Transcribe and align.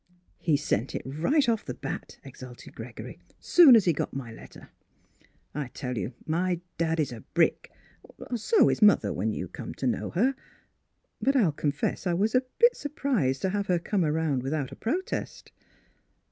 ""He 0.49 0.57
sent 0.57 0.95
it 0.95 1.03
right 1.05 1.47
off 1.47 1.63
the 1.63 1.75
bat," 1.75 2.17
exulted 2.23 2.73
Gregory," 2.73 3.19
soon 3.39 3.75
as 3.75 3.85
he 3.85 3.93
got 3.93 4.15
my 4.15 4.31
letter. 4.33 4.69
I 5.53 5.67
tell 5.75 5.95
you, 5.95 6.13
my 6.25 6.59
dad 6.79 6.99
is 6.99 7.11
a 7.11 7.21
brick; 7.35 7.71
so 8.35 8.67
is 8.67 8.81
mother, 8.81 9.13
when 9.13 9.31
you 9.31 9.47
come 9.47 9.75
to 9.75 9.85
know 9.85 10.09
her. 10.09 10.33
But 11.21 11.35
I'll 11.35 11.51
confess 11.51 12.07
I 12.07 12.15
was 12.15 12.33
a 12.33 12.41
bit 12.57 12.75
surprised 12.75 13.43
to 13.43 13.49
have 13.49 13.67
her 13.67 13.77
come 13.77 14.03
around 14.03 14.41
without 14.41 14.71
a 14.71 14.75
protest." 14.75 15.51